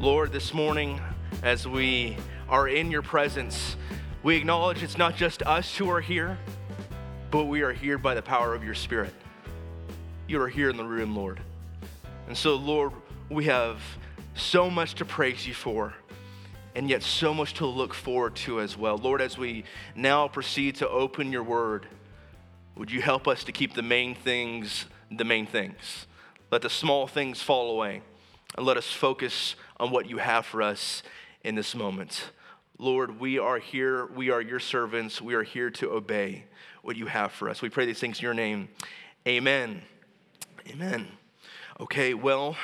[0.00, 1.00] Lord, this morning,
[1.42, 2.16] as we
[2.48, 3.74] are in your presence,
[4.22, 6.38] we acknowledge it's not just us who are here,
[7.32, 9.12] but we are here by the power of your Spirit.
[10.28, 11.40] You are here in the room, Lord.
[12.28, 12.92] And so, Lord,
[13.28, 13.82] we have
[14.36, 15.94] so much to praise you for,
[16.76, 18.98] and yet so much to look forward to as well.
[18.98, 19.64] Lord, as we
[19.96, 21.88] now proceed to open your word,
[22.76, 26.06] would you help us to keep the main things the main things?
[26.52, 28.02] Let the small things fall away,
[28.58, 31.04] and let us focus on what you have for us
[31.44, 32.32] in this moment.
[32.76, 34.06] Lord, we are here.
[34.06, 35.22] We are your servants.
[35.22, 36.42] We are here to obey
[36.82, 37.62] what you have for us.
[37.62, 38.68] We pray these things in your name.
[39.28, 39.82] Amen.
[40.68, 41.06] Amen.
[41.78, 42.56] Okay, well,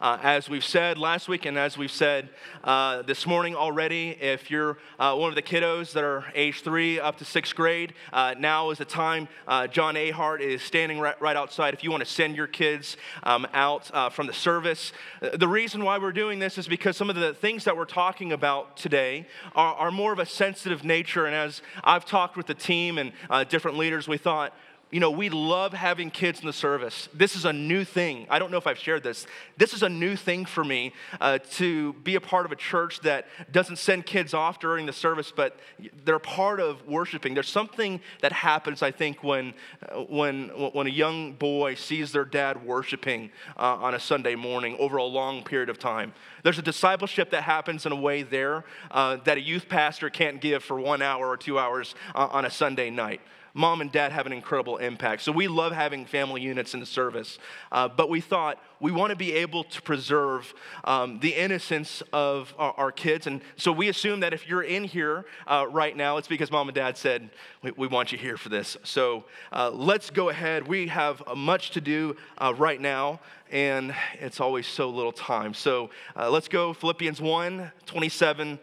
[0.00, 2.30] uh, as we've said last week, and as we've said
[2.64, 6.98] uh, this morning already, if you're uh, one of the kiddos that are age three
[6.98, 9.28] up to sixth grade, uh, now is the time.
[9.46, 11.74] Uh, John Ahart is standing right, right, outside.
[11.74, 14.92] If you want to send your kids um, out uh, from the service,
[15.34, 18.32] the reason why we're doing this is because some of the things that we're talking
[18.32, 21.26] about today are, are more of a sensitive nature.
[21.26, 23.12] And as I've talked with the team and
[23.48, 24.54] different leaders, we thought,
[24.90, 27.08] you know, we love having kids in the service.
[27.14, 28.26] This is a new thing.
[28.28, 29.24] I don't know if I've shared this.
[29.56, 33.00] This is a new thing for me uh, to be a part of a church
[33.00, 35.58] that doesn't send kids off during the service, but
[36.04, 37.34] they're part of worshiping.
[37.34, 39.54] There's something that happens, I think, when,
[39.88, 44.76] uh, when, when a young boy sees their dad worshiping uh, on a Sunday morning
[44.80, 46.12] over a long period of time.
[46.42, 50.40] There's a discipleship that happens in a way there uh, that a youth pastor can't
[50.40, 53.20] give for one hour or two hours uh, on a Sunday night
[53.54, 55.22] mom and dad have an incredible impact.
[55.22, 57.38] So we love having family units in the service.
[57.72, 62.54] Uh, but we thought we want to be able to preserve um, the innocence of
[62.58, 63.26] our, our, kids.
[63.26, 66.68] And so we assume that if you're in here uh, right now, it's because mom
[66.68, 67.30] and dad said,
[67.62, 68.76] we, we want you here for this.
[68.84, 70.66] So uh, let's go ahead.
[70.66, 73.20] We have uh, much to do uh, right now.
[73.50, 75.54] And it's always so little time.
[75.54, 78.58] So uh, let's go Philippians 1 27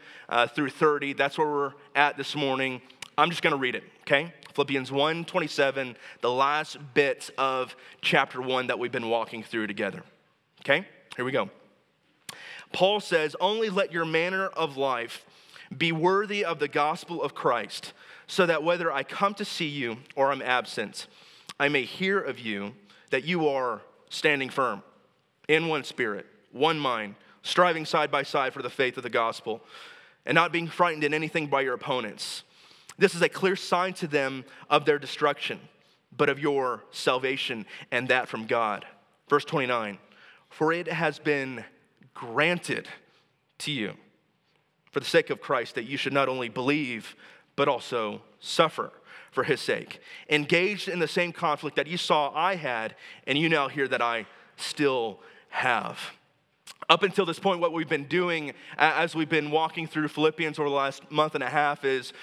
[0.56, 1.14] through 30.
[1.14, 2.82] That's where we're at this morning.
[3.18, 4.32] I'm just going to read it, okay?
[4.58, 10.02] Philippians 1 27, the last bit of chapter 1 that we've been walking through together.
[10.62, 10.84] Okay,
[11.16, 11.52] here we go.
[12.74, 15.24] Paul says, Only let your manner of life
[15.78, 17.94] be worthy of the gospel of Christ,
[18.26, 21.06] so that whether I come to see you or I'm absent,
[21.60, 22.74] I may hear of you
[23.12, 24.82] that you are standing firm
[25.48, 27.14] in one spirit, one mind,
[27.44, 29.62] striving side by side for the faith of the gospel,
[30.26, 32.42] and not being frightened in anything by your opponents
[32.98, 35.60] this is a clear sign to them of their destruction,
[36.16, 38.86] but of your salvation, and that from God.
[39.30, 39.98] Verse 29
[40.50, 41.64] For it has been
[42.14, 42.88] granted
[43.60, 43.94] to you,
[44.92, 47.16] for the sake of Christ, that you should not only believe,
[47.56, 48.92] but also suffer
[49.32, 50.00] for his sake.
[50.30, 54.02] Engaged in the same conflict that you saw I had, and you now hear that
[54.02, 54.26] I
[54.56, 55.20] still
[55.50, 56.17] have
[56.90, 60.70] up until this point, what we've been doing as we've been walking through Philippians over
[60.70, 62.14] the last month and a half is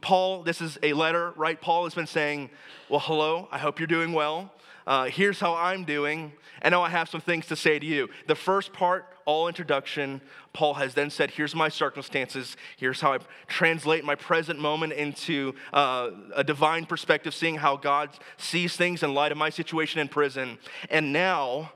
[0.00, 1.60] Paul, this is a letter, right?
[1.60, 2.50] Paul has been saying,
[2.88, 4.52] Well, hello, I hope you're doing well.
[4.86, 8.08] Uh, here's how I'm doing, and now I have some things to say to you.
[8.26, 10.20] The first part, all introduction,
[10.52, 12.56] Paul has then said, Here's my circumstances.
[12.76, 18.10] Here's how I translate my present moment into uh, a divine perspective, seeing how God
[18.36, 20.58] sees things in light of my situation in prison.
[20.90, 21.72] And now,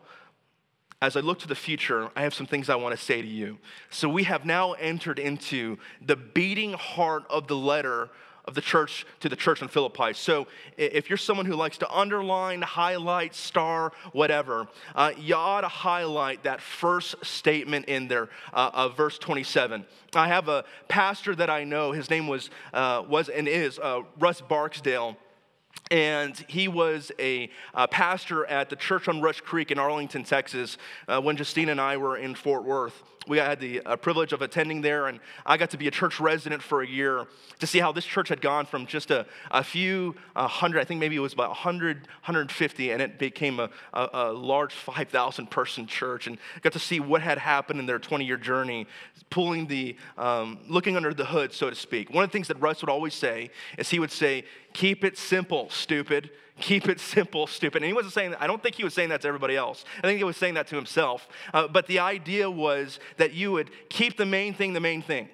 [1.03, 3.29] as I look to the future, I have some things I want to say to
[3.29, 3.59] you.
[3.91, 8.09] So, we have now entered into the beating heart of the letter
[8.47, 10.13] of the church to the church in Philippi.
[10.15, 10.47] So,
[10.77, 16.45] if you're someone who likes to underline, highlight, star, whatever, uh, you ought to highlight
[16.45, 19.85] that first statement in there uh, of verse 27.
[20.15, 24.03] I have a pastor that I know, his name was, uh, was and is uh,
[24.19, 25.17] Russ Barksdale
[25.91, 30.79] and he was a uh, pastor at the church on Rush Creek in Arlington, Texas,
[31.09, 34.43] uh, when Justine and I were in Fort Worth we had the uh, privilege of
[34.43, 37.27] attending there, and I got to be a church resident for a year
[37.59, 41.01] to see how this church had gone from just a, a few hundred, I think
[41.01, 45.87] maybe it was about 100, 150, and it became a, a, a large 5,000 person
[45.87, 48.87] church, and got to see what had happened in their 20 year journey,
[49.31, 52.11] pulling the, um, looking under the hood, so to speak.
[52.11, 54.45] One of the things that Russ would always say is he would say,
[54.77, 56.29] Keep it simple, stupid.
[56.61, 57.83] Keep it simple, stupid.
[57.83, 59.87] And he wasn't saying that, I don't think he was saying that to everybody else.
[59.97, 61.27] I think he was saying that to himself.
[61.55, 65.31] Uh, but the idea was that you would keep the main thing the main thing.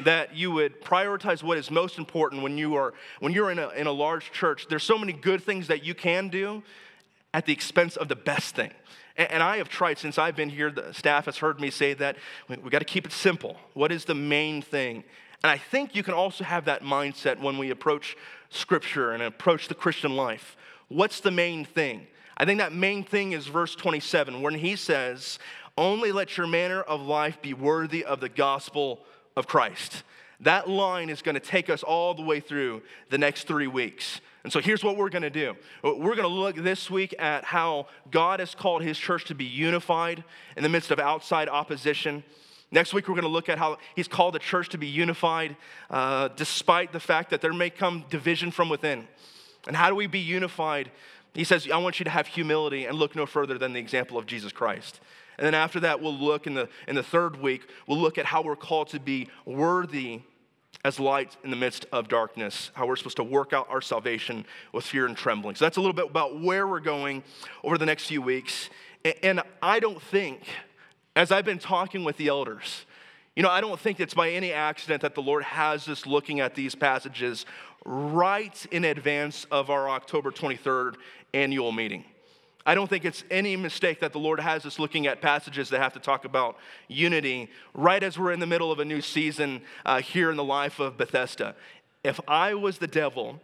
[0.00, 3.70] That you would prioritize what is most important when you are when you're in a,
[3.70, 4.66] in a large church.
[4.68, 6.62] There's so many good things that you can do
[7.32, 8.72] at the expense of the best thing.
[9.16, 11.94] And, and I have tried since I've been here, the staff has heard me say
[11.94, 13.56] that we, we got to keep it simple.
[13.72, 15.02] What is the main thing?
[15.42, 18.16] And I think you can also have that mindset when we approach
[18.50, 20.56] Scripture and approach the Christian life.
[20.88, 22.06] What's the main thing?
[22.36, 25.38] I think that main thing is verse 27 when he says,
[25.76, 29.00] Only let your manner of life be worthy of the gospel
[29.36, 30.02] of Christ.
[30.40, 34.20] That line is going to take us all the way through the next three weeks.
[34.44, 35.56] And so here's what we're going to do.
[35.82, 39.44] We're going to look this week at how God has called his church to be
[39.44, 40.22] unified
[40.56, 42.22] in the midst of outside opposition.
[42.70, 45.56] Next week, we're going to look at how he's called the church to be unified
[45.88, 49.06] uh, despite the fact that there may come division from within.
[49.66, 50.90] And how do we be unified?
[51.34, 54.18] He says, I want you to have humility and look no further than the example
[54.18, 55.00] of Jesus Christ.
[55.38, 58.24] And then after that, we'll look in the, in the third week, we'll look at
[58.24, 60.22] how we're called to be worthy
[60.84, 64.44] as light in the midst of darkness, how we're supposed to work out our salvation
[64.72, 65.56] with fear and trembling.
[65.56, 67.22] So that's a little bit about where we're going
[67.64, 68.70] over the next few weeks.
[69.22, 70.42] And I don't think,
[71.16, 72.84] as I've been talking with the elders,
[73.34, 76.40] you know, I don't think it's by any accident that the Lord has us looking
[76.40, 77.46] at these passages
[77.84, 80.96] right in advance of our October 23rd
[81.32, 82.04] annual meeting.
[82.66, 85.80] I don't think it's any mistake that the Lord has us looking at passages that
[85.80, 86.56] have to talk about
[86.88, 90.44] unity right as we're in the middle of a new season uh, here in the
[90.44, 91.54] life of Bethesda.
[92.02, 93.40] If I was the devil,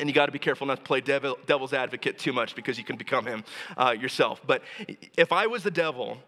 [0.00, 2.78] and you got to be careful not to play devil, devil's advocate too much because
[2.78, 3.44] you can become him
[3.76, 4.40] uh, yourself.
[4.46, 4.62] But
[5.16, 6.18] if I was the devil,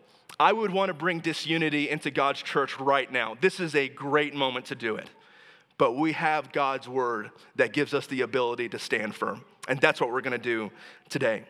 [0.40, 3.36] I would want to bring disunity into God's church right now.
[3.42, 5.06] This is a great moment to do it.
[5.76, 9.44] But we have God's word that gives us the ability to stand firm.
[9.68, 10.70] And that's what we're going to do
[11.10, 11.44] today.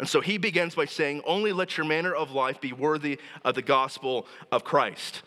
[0.00, 3.54] And so he begins by saying, Only let your manner of life be worthy of
[3.54, 5.22] the gospel of Christ.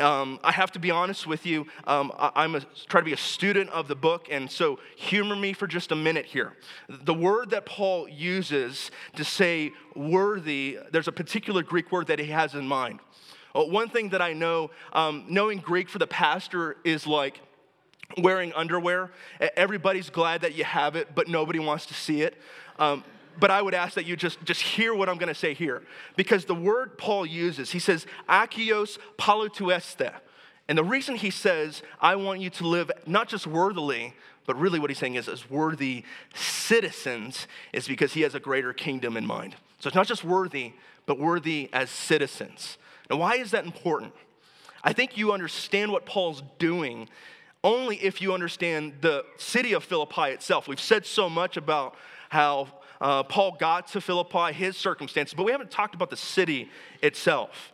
[0.00, 1.66] Um, I have to be honest with you.
[1.86, 2.52] Um, I, am
[2.88, 5.96] trying to be a student of the book, and so humor me for just a
[5.96, 6.56] minute here.
[6.88, 12.26] The word that Paul uses to say worthy, there's a particular Greek word that he
[12.26, 13.00] has in mind.
[13.54, 17.40] Well, one thing that I know, um, knowing Greek for the pastor is like
[18.18, 19.10] wearing underwear.
[19.56, 22.36] Everybody's glad that you have it, but nobody wants to see it.
[23.40, 25.82] But I would ask that you just, just hear what I'm going to say here.
[26.16, 30.12] Because the word Paul uses, he says, axios politeuesthe.
[30.68, 34.14] And the reason he says, I want you to live not just worthily,
[34.46, 36.04] but really what he's saying is as worthy
[36.34, 39.56] citizens, is because he has a greater kingdom in mind.
[39.80, 40.74] So it's not just worthy,
[41.06, 42.78] but worthy as citizens.
[43.08, 44.12] Now, why is that important?
[44.84, 47.08] I think you understand what Paul's doing
[47.64, 50.68] only if you understand the city of Philippi itself.
[50.68, 51.96] We've said so much about
[52.28, 52.68] how
[53.00, 56.70] uh, Paul got to Philippi, his circumstances, but we haven't talked about the city
[57.02, 57.72] itself.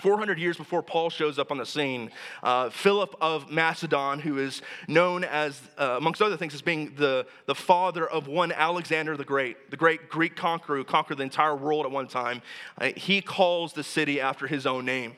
[0.00, 2.10] 400 years before Paul shows up on the scene,
[2.42, 7.26] uh, Philip of Macedon, who is known as, uh, amongst other things, as being the,
[7.46, 11.56] the father of one Alexander the Great, the great Greek conqueror who conquered the entire
[11.56, 12.42] world at one time,
[12.78, 15.14] uh, he calls the city after his own name.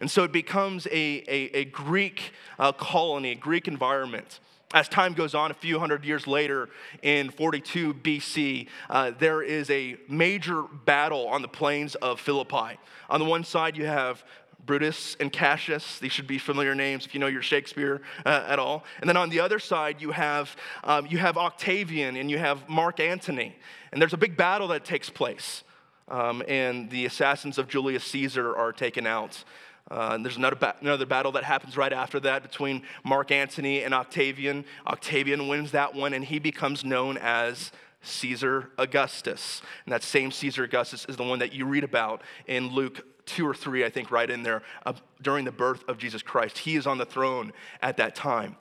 [0.00, 4.40] And so it becomes a, a, a Greek uh, colony, a Greek environment.
[4.74, 6.68] As time goes on, a few hundred years later,
[7.02, 12.78] in 42 BC, uh, there is a major battle on the plains of Philippi.
[13.08, 14.22] On the one side, you have
[14.66, 15.98] Brutus and Cassius.
[15.98, 18.84] These should be familiar names if you know your Shakespeare uh, at all.
[19.00, 20.54] And then on the other side, you have,
[20.84, 23.56] um, you have Octavian and you have Mark Antony.
[23.90, 25.64] And there's a big battle that takes place.
[26.08, 29.42] Um, and the assassins of Julius Caesar are taken out.
[29.90, 33.82] Uh, and there's another, ba- another battle that happens right after that between Mark Antony
[33.82, 34.64] and Octavian.
[34.86, 39.62] Octavian wins that one, and he becomes known as Caesar Augustus.
[39.86, 43.46] And that same Caesar Augustus is the one that you read about in Luke 2
[43.46, 46.58] or 3, I think, right in there, uh, during the birth of Jesus Christ.
[46.58, 47.52] He is on the throne
[47.82, 48.56] at that time.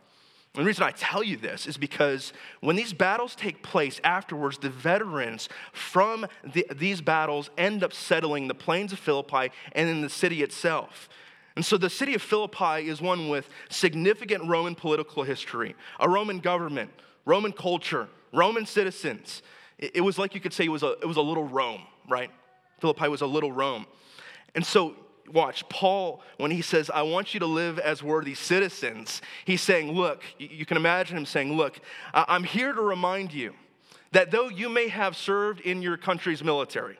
[0.57, 4.57] And the reason I tell you this is because when these battles take place afterwards,
[4.57, 10.01] the veterans from the, these battles end up settling the plains of Philippi and in
[10.01, 11.09] the city itself.
[11.55, 16.39] And so the city of Philippi is one with significant Roman political history, a Roman
[16.39, 16.89] government,
[17.25, 19.43] Roman culture, Roman citizens.
[19.77, 21.83] It, it was like you could say it was, a, it was a little Rome,
[22.09, 22.31] right?
[22.79, 23.85] Philippi was a little Rome.
[24.55, 24.95] And so
[25.31, 29.91] watch, Paul, when he says, I want you to live as worthy citizens, he's saying,
[29.91, 31.79] Look, you can imagine him saying, Look,
[32.13, 33.53] I'm here to remind you
[34.12, 36.98] that though you may have served in your country's military,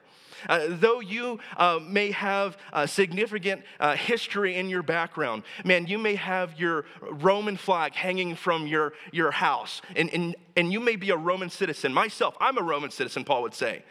[0.48, 5.98] uh, though you uh, may have a significant uh, history in your background, man, you
[5.98, 10.96] may have your Roman flag hanging from your, your house, and, and, and you may
[10.96, 11.93] be a Roman citizen.
[11.93, 13.84] Myself, I'm a Roman citizen, Paul would say.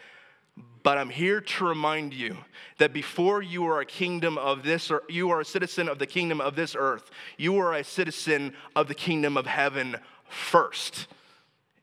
[0.83, 2.37] But I'm here to remind you
[2.77, 6.07] that before you are a kingdom of this, or you are a citizen of the
[6.07, 9.97] kingdom of this earth, you are a citizen of the kingdom of heaven
[10.29, 11.07] first.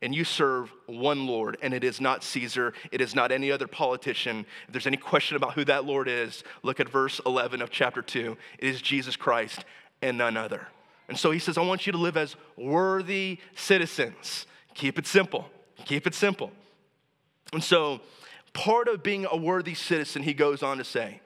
[0.01, 3.67] And you serve one Lord, and it is not Caesar, it is not any other
[3.67, 4.45] politician.
[4.67, 8.01] If there's any question about who that Lord is, look at verse 11 of chapter
[8.01, 8.35] 2.
[8.59, 9.65] It is Jesus Christ
[10.01, 10.67] and none other.
[11.07, 14.47] And so he says, I want you to live as worthy citizens.
[14.73, 15.49] Keep it simple.
[15.85, 16.51] Keep it simple.
[17.53, 18.01] And so
[18.55, 21.19] part of being a worthy citizen, he goes on to say,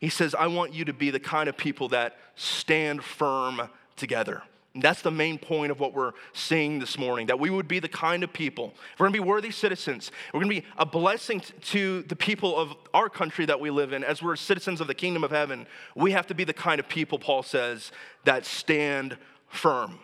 [0.00, 4.42] He says, I want you to be the kind of people that stand firm together.
[4.74, 7.78] And that's the main point of what we're seeing this morning that we would be
[7.78, 8.74] the kind of people.
[8.98, 10.10] We're gonna be worthy citizens.
[10.34, 14.04] We're gonna be a blessing to the people of our country that we live in.
[14.04, 16.88] As we're citizens of the kingdom of heaven, we have to be the kind of
[16.90, 17.90] people, Paul says,
[18.24, 19.16] that stand
[19.48, 19.98] firm.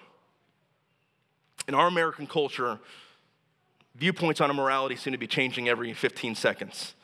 [1.69, 2.79] In our American culture,
[3.95, 6.95] viewpoints on immorality seem to be changing every 15 seconds.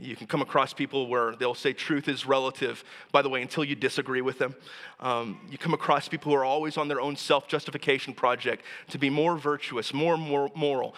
[0.00, 3.64] You can come across people where they'll say truth is relative, by the way, until
[3.64, 4.54] you disagree with them.
[5.00, 8.98] Um, you come across people who are always on their own self justification project to
[8.98, 10.94] be more virtuous, more, more moral.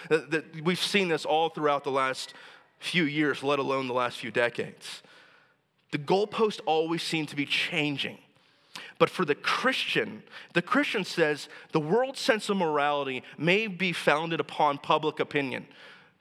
[0.62, 2.34] We've seen this all throughout the last
[2.78, 5.02] few years, let alone the last few decades.
[5.90, 8.18] The goalposts always seem to be changing.
[8.98, 14.40] But for the Christian, the Christian says the world's sense of morality may be founded
[14.40, 15.66] upon public opinion,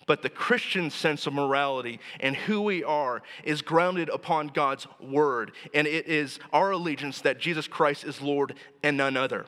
[0.05, 5.53] but the Christian sense of morality and who we are is grounded upon God's word.
[5.73, 9.45] And it is our allegiance that Jesus Christ is Lord and none other.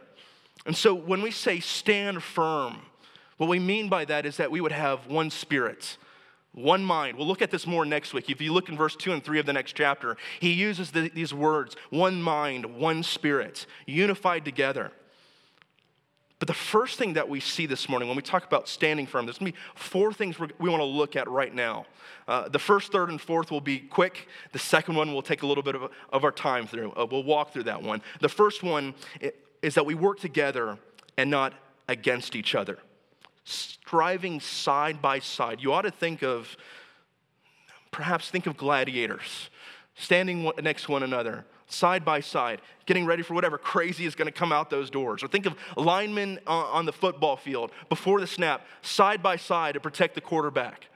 [0.65, 2.77] And so when we say stand firm,
[3.37, 5.97] what we mean by that is that we would have one spirit,
[6.55, 7.17] one mind.
[7.17, 8.29] We'll look at this more next week.
[8.29, 11.09] If you look in verse 2 and 3 of the next chapter, he uses the,
[11.09, 14.91] these words one mind, one spirit, unified together.
[16.39, 19.25] But the first thing that we see this morning when we talk about standing firm,
[19.25, 21.85] there's gonna be four things we wanna look at right now.
[22.27, 24.27] Uh, the first, third, and fourth will be quick.
[24.51, 26.91] The second one will take a little bit of, of our time through.
[26.91, 28.01] Uh, we'll walk through that one.
[28.21, 28.95] The first one
[29.61, 30.77] is that we work together
[31.17, 31.53] and not
[31.87, 32.79] against each other
[33.45, 35.61] striving side by side.
[35.61, 36.57] You ought to think of,
[37.91, 39.49] perhaps think of gladiators
[39.95, 44.25] standing next to one another, side by side, getting ready for whatever crazy is going
[44.25, 45.23] to come out those doors.
[45.23, 49.79] Or think of linemen on the football field before the snap, side by side to
[49.79, 50.87] protect the quarterback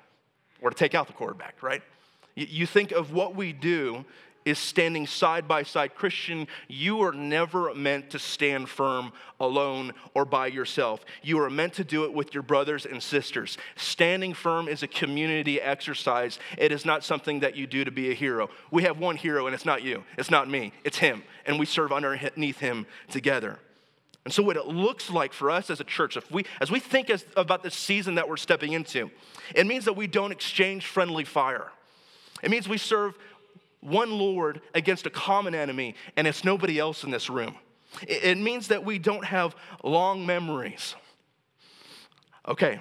[0.61, 1.81] or to take out the quarterback, right?
[2.35, 4.03] You think of what we do
[4.45, 5.95] is standing side by side.
[5.95, 11.03] Christian, you are never meant to stand firm alone or by yourself.
[11.21, 13.57] You are meant to do it with your brothers and sisters.
[13.75, 18.11] Standing firm is a community exercise, it is not something that you do to be
[18.11, 18.49] a hero.
[18.71, 21.65] We have one hero, and it's not you, it's not me, it's him, and we
[21.65, 23.59] serve underneath him together.
[24.25, 26.79] And so, what it looks like for us as a church, if we, as we
[26.79, 29.09] think as, about the season that we're stepping into,
[29.55, 31.71] it means that we don't exchange friendly fire.
[32.43, 33.17] It means we serve
[33.81, 37.55] one Lord against a common enemy, and it's nobody else in this room.
[38.07, 40.95] It means that we don't have long memories.
[42.47, 42.79] Okay,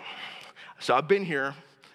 [0.78, 1.55] so I've been here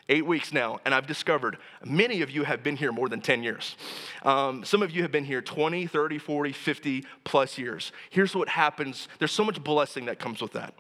[0.10, 3.44] eight weeks now, and I've discovered many of you have been here more than 10
[3.44, 3.76] years.
[4.24, 7.92] Um, some of you have been here 20, 30, 40, 50 plus years.
[8.10, 10.74] Here's what happens there's so much blessing that comes with that.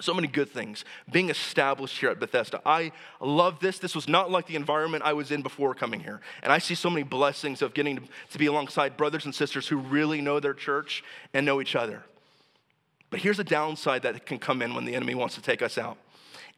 [0.00, 2.60] So many good things being established here at Bethesda.
[2.64, 3.78] I love this.
[3.78, 6.20] This was not like the environment I was in before coming here.
[6.42, 9.78] And I see so many blessings of getting to be alongside brothers and sisters who
[9.78, 11.02] really know their church
[11.34, 12.04] and know each other.
[13.10, 15.78] But here's a downside that can come in when the enemy wants to take us
[15.78, 15.96] out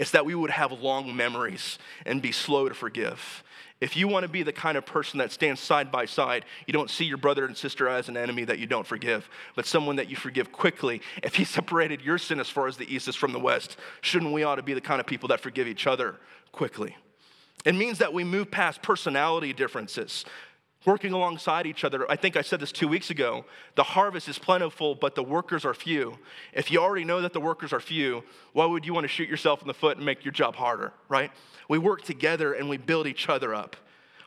[0.01, 3.45] it's that we would have long memories and be slow to forgive.
[3.83, 6.73] If you want to be the kind of person that stands side by side, you
[6.73, 9.97] don't see your brother and sister as an enemy that you don't forgive, but someone
[9.97, 11.03] that you forgive quickly.
[11.23, 14.33] If he separated your sin as far as the east is from the west, shouldn't
[14.33, 16.17] we ought to be the kind of people that forgive each other
[16.51, 16.97] quickly?
[17.67, 20.25] It means that we move past personality differences,
[20.85, 22.11] working alongside each other.
[22.11, 23.45] I think I said this two weeks ago.
[23.75, 26.19] The harvest is plentiful, but the workers are few.
[26.53, 29.29] If you already know that the workers are few, why would you want to shoot
[29.29, 31.31] yourself in the foot and make your job harder, right?
[31.69, 33.77] We work together and we build each other up.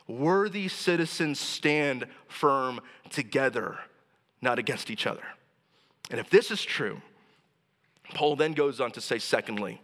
[0.06, 2.80] Worthy citizens stand firm
[3.10, 3.78] together,
[4.40, 5.24] not against each other.
[6.10, 7.00] And if this is true,
[8.12, 9.80] Paul then goes on to say, secondly,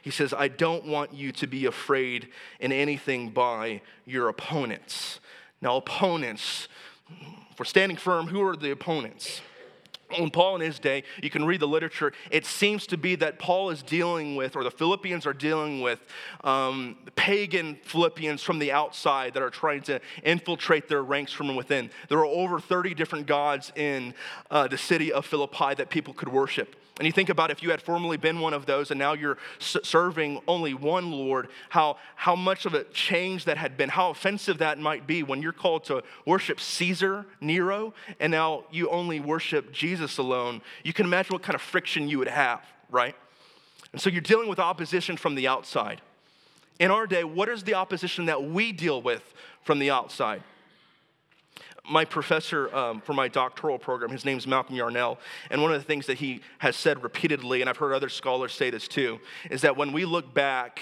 [0.00, 2.28] he says, I don't want you to be afraid
[2.60, 5.18] in anything by your opponents.
[5.64, 6.68] Now, opponents,
[7.56, 9.40] for standing firm, who are the opponents?
[10.18, 13.38] When Paul in his day, you can read the literature, it seems to be that
[13.38, 15.98] Paul is dealing with, or the Philippians are dealing with,
[16.44, 21.90] um, pagan Philippians from the outside that are trying to infiltrate their ranks from within.
[22.10, 24.14] There are over 30 different gods in
[24.50, 26.76] uh, the city of Philippi that people could worship.
[26.98, 29.36] And you think about if you had formerly been one of those and now you're
[29.58, 34.58] serving only one Lord, how, how much of a change that had been, how offensive
[34.58, 39.72] that might be when you're called to worship Caesar, Nero, and now you only worship
[39.72, 40.62] Jesus alone.
[40.84, 43.16] You can imagine what kind of friction you would have, right?
[43.90, 46.00] And so you're dealing with opposition from the outside.
[46.78, 49.34] In our day, what is the opposition that we deal with
[49.64, 50.42] from the outside?
[51.88, 55.18] My professor um, for my doctoral program, his name's Malcolm Yarnell,
[55.50, 58.52] and one of the things that he has said repeatedly, and I've heard other scholars
[58.52, 60.80] say this too, is that when we look back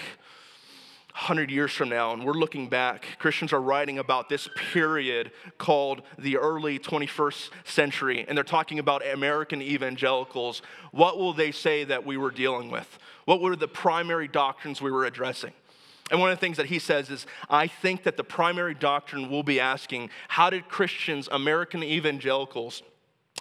[1.13, 6.01] 100 years from now and we're looking back, Christians are writing about this period called
[6.17, 10.63] the early 21st century, and they're talking about American evangelicals.
[10.91, 12.97] What will they say that we were dealing with?
[13.25, 15.53] What were the primary doctrines we were addressing?
[16.13, 19.31] And one of the things that he says is, I think that the primary doctrine
[19.31, 22.83] we'll be asking, how did Christians, American evangelicals,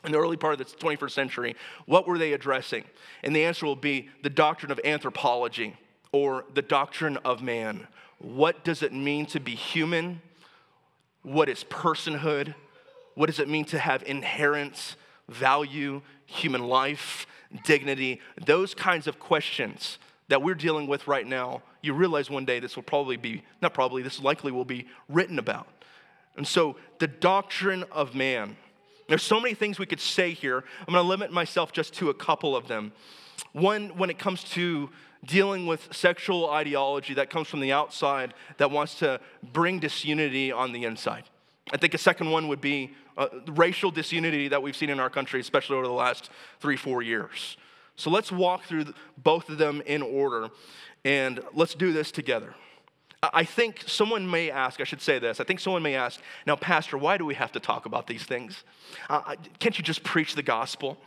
[0.06, 2.84] in the early part of the 21st century, what were they addressing?
[3.22, 5.76] And the answer will be the doctrine of anthropology
[6.12, 7.88] or the doctrine of man.
[8.16, 10.22] What does it mean to be human?
[11.24, 12.54] What is personhood?
[13.16, 14.96] What does it mean to have inherent
[15.28, 17.26] value, human life,
[17.64, 18.22] dignity?
[18.46, 19.98] Those kinds of questions
[20.28, 23.74] that we're dealing with right now, you realize one day this will probably be, not
[23.74, 25.66] probably, this likely will be written about.
[26.36, 28.56] And so the doctrine of man.
[29.08, 30.64] There's so many things we could say here.
[30.86, 32.92] I'm going to limit myself just to a couple of them.
[33.52, 34.88] One, when it comes to
[35.24, 39.20] dealing with sexual ideology that comes from the outside that wants to
[39.52, 41.24] bring disunity on the inside.
[41.72, 45.10] I think a second one would be uh, racial disunity that we've seen in our
[45.10, 47.56] country, especially over the last three, four years.
[47.94, 48.86] So let's walk through
[49.16, 50.48] both of them in order
[51.04, 52.54] and let's do this together.
[53.22, 56.56] I think someone may ask, I should say this, I think someone may ask, now,
[56.56, 58.64] Pastor, why do we have to talk about these things?
[59.08, 60.98] Uh, can't you just preach the gospel?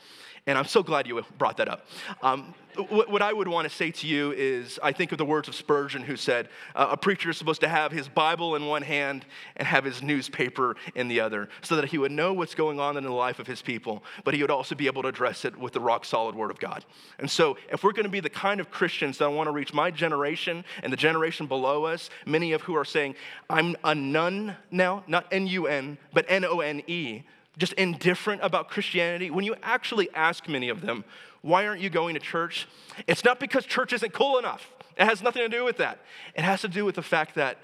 [0.47, 1.87] And I'm so glad you brought that up.
[2.21, 5.47] Um, what I would want to say to you is I think of the words
[5.47, 9.25] of Spurgeon, who said, A preacher is supposed to have his Bible in one hand
[9.57, 12.97] and have his newspaper in the other, so that he would know what's going on
[12.97, 15.57] in the life of his people, but he would also be able to address it
[15.57, 16.85] with the rock solid Word of God.
[17.19, 19.73] And so, if we're going to be the kind of Christians that want to reach
[19.73, 23.15] my generation and the generation below us, many of who are saying,
[23.49, 27.23] I'm a none now, not N U N, but N O N E,
[27.57, 31.05] just indifferent about Christianity, when you actually ask many of them,
[31.45, 32.67] why aren't you going to church?
[33.05, 34.67] It's not because church isn't cool enough.
[34.97, 35.99] It has nothing to do with that.
[36.33, 37.59] It has to do with the fact that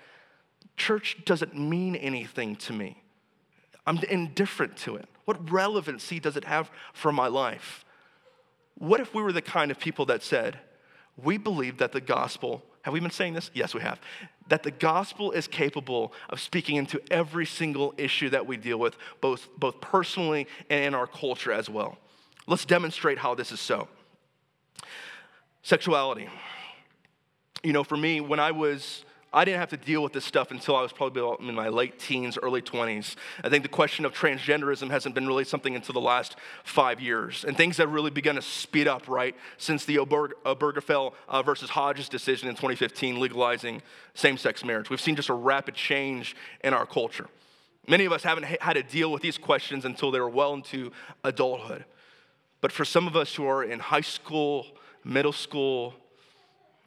[0.78, 3.02] church doesn't mean anything to me.
[3.88, 5.10] I'm indifferent to it.
[5.26, 7.84] What relevancy does it have for my life?
[8.78, 10.60] What if we were the kind of people that said,
[11.17, 13.50] we believe that the gospel, have we been saying this?
[13.52, 14.00] Yes, we have.
[14.50, 18.96] That the gospel is capable of speaking into every single issue that we deal with,
[19.22, 21.98] both, both personally and in our culture as well.
[22.47, 23.88] Let's demonstrate how this is so.
[25.63, 26.27] Sexuality.
[27.63, 30.51] You know, for me, when I was I didn't have to deal with this stuff
[30.51, 33.15] until I was probably in my late teens, early 20s.
[33.41, 37.45] I think the question of transgenderism hasn't been really something until the last five years.
[37.45, 41.69] And things have really begun to speed up, right, since the Oberg- Obergefell uh, versus
[41.69, 43.82] Hodges decision in 2015 legalizing
[44.15, 44.89] same sex marriage.
[44.89, 47.27] We've seen just a rapid change in our culture.
[47.88, 50.91] Many of us haven't had to deal with these questions until they were well into
[51.23, 51.86] adulthood.
[52.62, 54.67] But for some of us who are in high school,
[55.04, 55.95] middle school,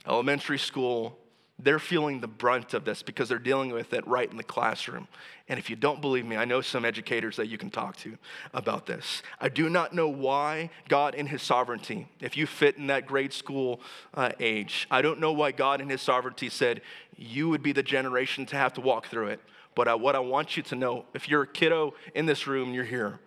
[0.07, 1.19] elementary school,
[1.59, 5.07] they're feeling the brunt of this because they're dealing with it right in the classroom.
[5.49, 8.17] And if you don't believe me, I know some educators that you can talk to
[8.53, 9.23] about this.
[9.41, 13.33] I do not know why God, in His sovereignty, if you fit in that grade
[13.33, 13.81] school
[14.15, 16.81] uh, age, I don't know why God, in His sovereignty, said
[17.17, 19.41] you would be the generation to have to walk through it.
[19.77, 22.75] But I, what I want you to know, if you're a kiddo in this room,
[22.75, 23.21] you're here,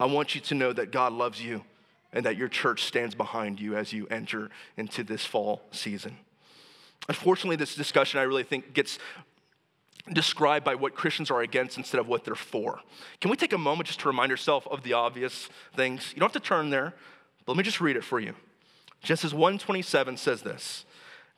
[0.00, 1.64] I want you to know that God loves you
[2.12, 6.16] and that your church stands behind you as you enter into this fall season.
[7.08, 8.98] Unfortunately, this discussion I really think gets
[10.12, 12.80] described by what Christians are against instead of what they're for.
[13.20, 16.12] Can we take a moment just to remind ourselves of the obvious things?
[16.14, 16.94] You don't have to turn there,
[17.44, 18.34] but let me just read it for you.
[19.02, 20.84] Genesis 1:27 says this: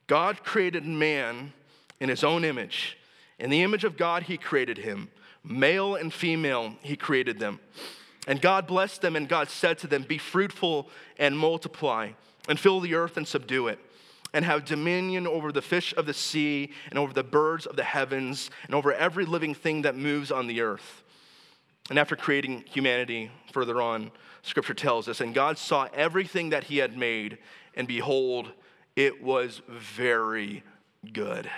[0.07, 1.53] God created man
[1.99, 2.97] in his own image.
[3.39, 5.11] In the image of God he created him.
[5.43, 7.61] Male and female he created them.
[8.27, 12.11] And God blessed them and God said to them, "Be fruitful and multiply
[12.49, 13.79] and fill the earth and subdue it."
[14.33, 17.85] and have dominion over the fish of the sea and over the birds of the
[17.85, 21.03] heavens and over every living thing that moves on the earth.
[21.89, 26.79] And after creating humanity, further on, scripture tells us, and God saw everything that he
[26.79, 27.39] had made,
[27.75, 28.53] and behold,
[28.95, 30.63] it was very
[31.13, 31.51] good.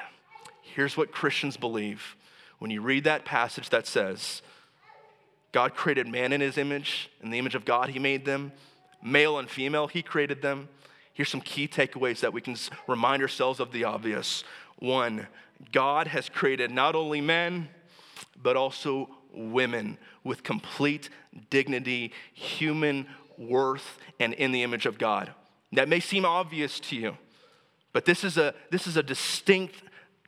[0.62, 2.16] Here's what Christians believe.
[2.58, 4.40] When you read that passage that says,
[5.52, 8.52] God created man in his image, in the image of God, he made them,
[9.02, 10.68] male and female, he created them.
[11.12, 12.56] Here's some key takeaways that we can
[12.88, 14.44] remind ourselves of the obvious.
[14.78, 15.26] One,
[15.70, 17.68] God has created not only men,
[18.42, 21.10] but also women with complete
[21.50, 25.32] dignity, human worth, and in the image of God.
[25.72, 27.16] That may seem obvious to you,
[27.92, 29.76] but this is a, this is a distinct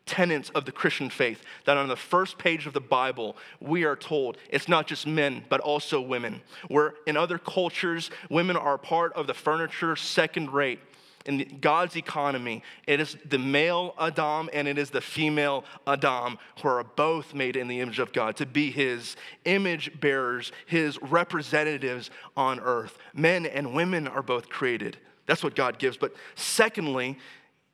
[0.06, 3.96] tenets of the Christian faith that on the first page of the Bible, we are
[3.96, 6.42] told it's not just men, but also women.
[6.68, 10.80] Where in other cultures, women are part of the furniture second rate.
[11.26, 16.68] in God's economy, it is the male Adam and it is the female Adam who
[16.68, 22.10] are both made in the image of God to be his image bearers, his representatives
[22.36, 22.98] on earth.
[23.14, 24.98] Men and women are both created.
[25.24, 25.96] That's what God gives.
[25.96, 27.18] But secondly,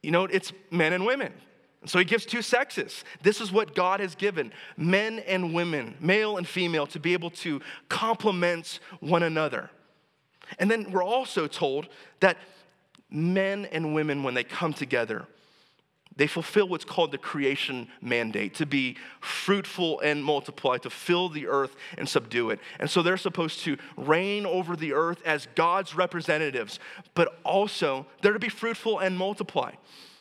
[0.01, 1.33] you know, it's men and women.
[1.87, 3.05] So he gives two sexes.
[3.23, 7.31] This is what God has given men and women, male and female, to be able
[7.31, 9.71] to complement one another.
[10.59, 11.89] And then we're also told
[12.21, 12.37] that
[13.11, 15.27] men and women, when they come together,
[16.17, 21.47] they fulfill what's called the creation mandate to be fruitful and multiply, to fill the
[21.47, 22.61] earth and subdue it.
[22.79, 26.79] And so they're supposed to reign over the earth as God's representatives,
[27.15, 29.73] but also they're to be fruitful and multiply.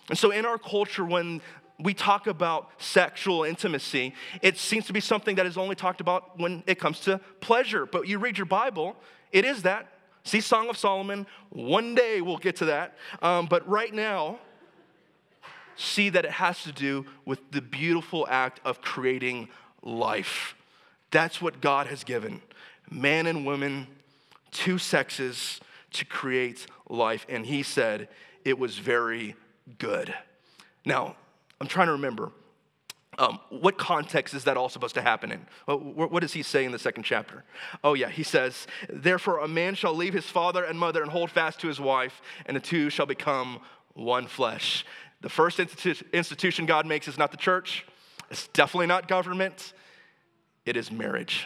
[0.10, 1.42] And so in our culture, when
[1.80, 6.38] we talk about sexual intimacy, it seems to be something that is only talked about
[6.38, 7.86] when it comes to pleasure.
[7.86, 8.96] But you read your Bible,
[9.32, 9.88] it is that.
[10.24, 11.26] See Song of Solomon.
[11.50, 12.98] One day we'll get to that.
[13.22, 14.40] Um, but right now,
[15.76, 19.48] see that it has to do with the beautiful act of creating
[19.82, 20.56] life.
[21.12, 22.42] That's what God has given
[22.92, 23.88] man and woman,
[24.52, 25.60] two sexes
[25.92, 27.26] to create life.
[27.30, 28.10] And He said
[28.44, 29.36] it was very
[29.78, 30.14] good.
[30.86, 31.16] Now,
[31.62, 32.32] I'm trying to remember.
[33.18, 35.46] Um, what context is that all supposed to happen in?
[35.66, 37.44] What does he say in the second chapter?
[37.84, 41.30] Oh, yeah, he says, Therefore, a man shall leave his father and mother and hold
[41.30, 43.60] fast to his wife, and the two shall become
[43.94, 44.86] one flesh.
[45.20, 47.86] The first institu- institution God makes is not the church,
[48.32, 49.74] it's definitely not government,
[50.66, 51.46] it is marriage.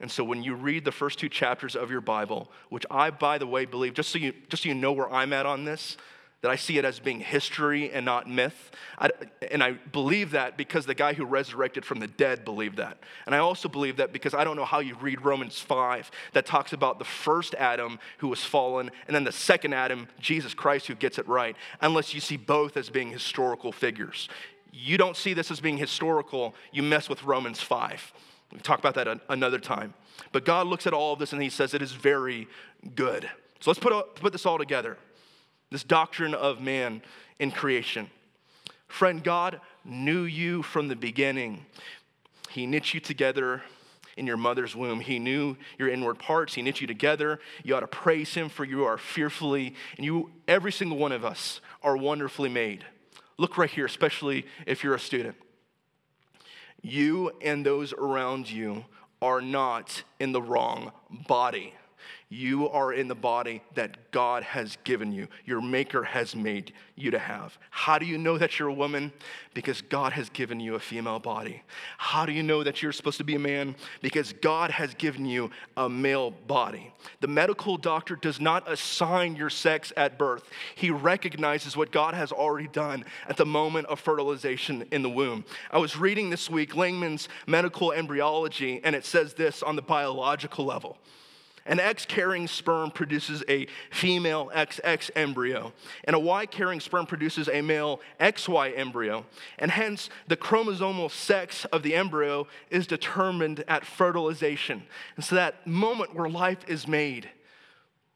[0.00, 3.38] And so when you read the first two chapters of your Bible, which I, by
[3.38, 5.96] the way, believe, just so you, just so you know where I'm at on this,
[6.44, 8.70] that I see it as being history and not myth.
[8.98, 9.08] I,
[9.50, 12.98] and I believe that because the guy who resurrected from the dead believed that.
[13.24, 16.44] And I also believe that because I don't know how you read Romans 5 that
[16.44, 20.86] talks about the first Adam who was fallen and then the second Adam, Jesus Christ,
[20.86, 24.28] who gets it right, unless you see both as being historical figures.
[24.70, 28.12] You don't see this as being historical, you mess with Romans 5.
[28.52, 29.94] We'll talk about that another time.
[30.30, 32.48] But God looks at all of this and he says it is very
[32.94, 33.30] good.
[33.60, 34.98] So let's put, put this all together
[35.74, 37.02] this doctrine of man
[37.40, 38.08] in creation.
[38.86, 41.66] Friend, God knew you from the beginning.
[42.48, 43.60] He knit you together
[44.16, 45.00] in your mother's womb.
[45.00, 46.54] He knew your inward parts.
[46.54, 47.40] He knit you together.
[47.64, 51.24] You ought to praise him for you are fearfully, and you, every single one of
[51.24, 52.84] us, are wonderfully made.
[53.36, 55.34] Look right here, especially if you're a student.
[56.82, 58.84] You and those around you
[59.20, 60.92] are not in the wrong
[61.26, 61.74] body.
[62.34, 67.12] You are in the body that God has given you, your Maker has made you
[67.12, 67.56] to have.
[67.70, 69.12] How do you know that you're a woman?
[69.54, 71.62] Because God has given you a female body.
[71.96, 73.76] How do you know that you're supposed to be a man?
[74.02, 76.92] Because God has given you a male body.
[77.20, 82.32] The medical doctor does not assign your sex at birth, he recognizes what God has
[82.32, 85.44] already done at the moment of fertilization in the womb.
[85.70, 90.64] I was reading this week Langman's Medical Embryology, and it says this on the biological
[90.64, 90.98] level.
[91.66, 95.72] An X carrying sperm produces a female XX embryo,
[96.04, 99.24] and a Y carrying sperm produces a male XY embryo,
[99.58, 104.82] and hence the chromosomal sex of the embryo is determined at fertilization.
[105.16, 107.30] And so that moment where life is made,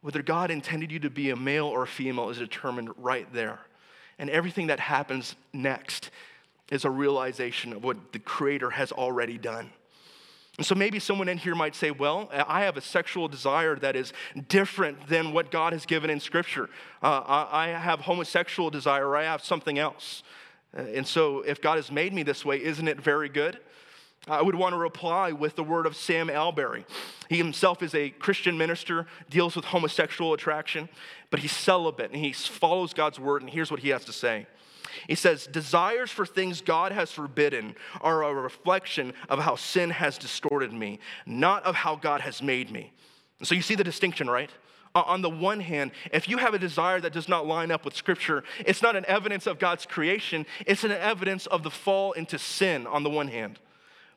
[0.02, 3.60] whether God intended you to be a male or a female, is determined right there.
[4.18, 6.10] And everything that happens next
[6.70, 9.70] is a realization of what the Creator has already done.
[10.58, 13.94] And so maybe someone in here might say, Well, I have a sexual desire that
[13.94, 14.12] is
[14.48, 16.68] different than what God has given in Scripture.
[17.00, 20.24] Uh, I have homosexual desire, or I have something else.
[20.76, 23.58] Uh, and so if God has made me this way, isn't it very good?
[24.26, 26.84] I would want to reply with the word of Sam Allberry.
[27.28, 30.88] He himself is a Christian minister, deals with homosexual attraction,
[31.30, 34.46] but he's celibate and he follows God's word, and here's what he has to say.
[35.06, 40.18] He says, Desires for things God has forbidden are a reflection of how sin has
[40.18, 42.92] distorted me, not of how God has made me.
[43.38, 44.50] And so you see the distinction, right?
[44.94, 47.94] On the one hand, if you have a desire that does not line up with
[47.94, 52.38] Scripture, it's not an evidence of God's creation, it's an evidence of the fall into
[52.38, 53.60] sin on the one hand.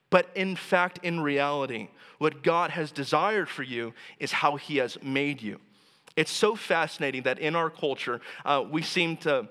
[0.09, 4.97] But in fact, in reality, what God has desired for you is how He has
[5.03, 5.59] made you.
[6.15, 9.47] It's so fascinating that in our culture, uh, we seem to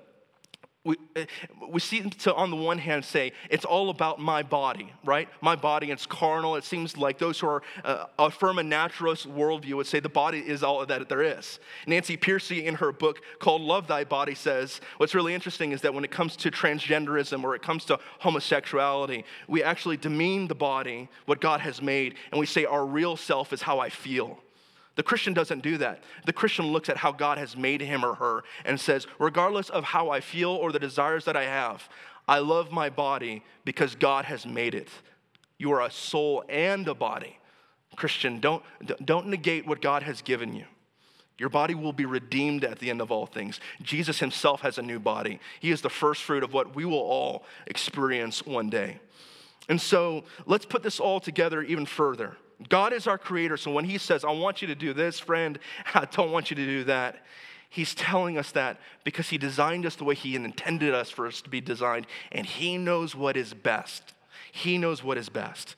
[0.83, 1.27] we, eh,
[1.69, 5.29] we seem to, on the one hand, say it's all about my body, right?
[5.43, 6.57] My body, it's carnal.
[6.57, 10.39] It seems like those who are uh, affirm a naturalist worldview would say the body
[10.39, 11.61] is all that there is.
[11.87, 15.93] Nancy Pearcey, in her book called Love Thy Body, says what's really interesting is that
[15.93, 21.11] when it comes to transgenderism or it comes to homosexuality, we actually demean the body,
[21.27, 24.39] what God has made, and we say our real self is how I feel.
[25.01, 26.05] The Christian doesn't do that.
[26.27, 29.83] The Christian looks at how God has made him or her and says, regardless of
[29.83, 31.89] how I feel or the desires that I have,
[32.29, 34.91] I love my body because God has made it.
[35.57, 37.39] You are a soul and a body.
[37.97, 38.63] Christian, don't,
[39.03, 40.67] don't negate what God has given you.
[41.39, 43.59] Your body will be redeemed at the end of all things.
[43.81, 45.41] Jesus himself has a new body.
[45.61, 49.01] He is the first fruit of what we will all experience one day.
[49.67, 52.37] And so let's put this all together even further.
[52.69, 55.59] God is our creator, so when he says, I want you to do this, friend,
[55.95, 57.25] I don't want you to do that,
[57.69, 61.41] he's telling us that because he designed us the way he intended us for us
[61.43, 64.15] to be designed, and he knows what is best.
[64.53, 65.77] He knows what is best.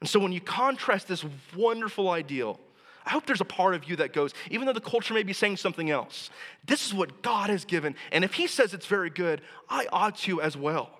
[0.00, 1.24] And so when you contrast this
[1.56, 2.60] wonderful ideal,
[3.06, 5.32] I hope there's a part of you that goes, even though the culture may be
[5.32, 6.30] saying something else,
[6.66, 7.94] this is what God has given.
[8.12, 10.90] And if He says it's very good, I ought to as well.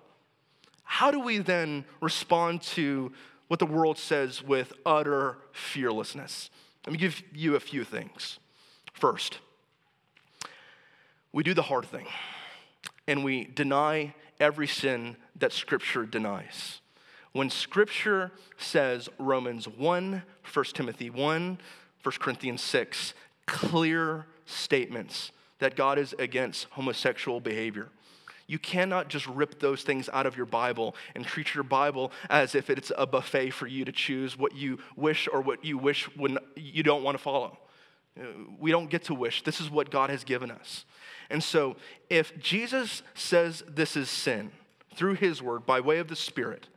[0.84, 3.12] How do we then respond to
[3.48, 6.50] what the world says with utter fearlessness?
[6.86, 8.38] Let me give you a few things.
[8.92, 9.38] First,
[11.32, 12.06] we do the hard thing
[13.06, 16.80] and we deny every sin that Scripture denies.
[17.32, 21.58] When Scripture says Romans 1, 1 Timothy 1,
[22.02, 23.14] 1 Corinthians 6,
[23.46, 27.88] clear statements that God is against homosexual behavior.
[28.46, 32.54] You cannot just rip those things out of your Bible and treat your Bible as
[32.54, 36.04] if it's a buffet for you to choose what you wish or what you wish
[36.16, 37.58] when you don't want to follow.
[38.58, 39.42] We don't get to wish.
[39.42, 40.84] This is what God has given us.
[41.30, 41.76] And so,
[42.10, 44.52] if Jesus says this is sin
[44.94, 46.68] through his word by way of the Spirit,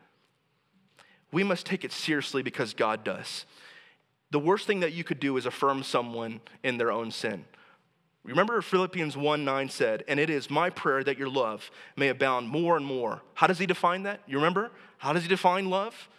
[1.32, 3.46] we must take it seriously because God does.
[4.32, 7.46] The worst thing that you could do is affirm someone in their own sin.
[8.28, 12.50] Remember Philippians 1 9 said, and it is my prayer that your love may abound
[12.50, 13.22] more and more.
[13.34, 14.22] How does he define that?
[14.28, 14.70] You remember?
[14.98, 16.10] How does he define love?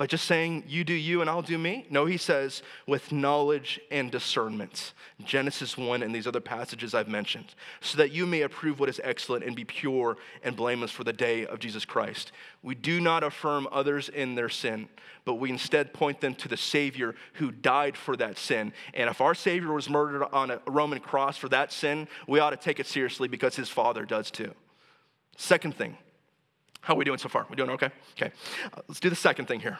[0.00, 1.84] By just saying, you do you and I'll do me?
[1.90, 4.94] No, he says, with knowledge and discernment.
[5.22, 8.98] Genesis 1 and these other passages I've mentioned, so that you may approve what is
[9.04, 12.32] excellent and be pure and blameless for the day of Jesus Christ.
[12.62, 14.88] We do not affirm others in their sin,
[15.26, 18.72] but we instead point them to the Savior who died for that sin.
[18.94, 22.50] And if our Savior was murdered on a Roman cross for that sin, we ought
[22.50, 24.54] to take it seriously because his Father does too.
[25.36, 25.98] Second thing,
[26.80, 27.46] how are we doing so far?
[27.48, 27.90] We doing okay?
[28.12, 28.32] Okay.
[28.72, 29.78] Uh, let's do the second thing here.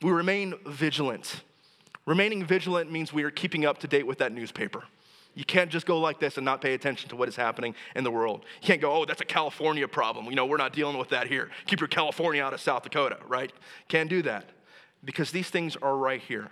[0.00, 1.42] We remain vigilant.
[2.06, 4.84] Remaining vigilant means we are keeping up to date with that newspaper.
[5.34, 8.04] You can't just go like this and not pay attention to what is happening in
[8.04, 8.44] the world.
[8.60, 10.26] You can't go, oh, that's a California problem.
[10.26, 11.48] You know, we're not dealing with that here.
[11.66, 13.52] Keep your California out of South Dakota, right?
[13.88, 14.50] Can't do that
[15.04, 16.50] because these things are right here.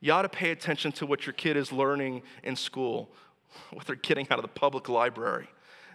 [0.00, 3.10] You ought to pay attention to what your kid is learning in school,
[3.72, 5.48] what they're getting out of the public library.